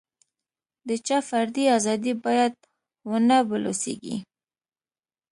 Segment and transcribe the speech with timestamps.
[0.87, 2.53] د چا فردي ازادي باید
[3.09, 4.17] ونه بلوسېږي.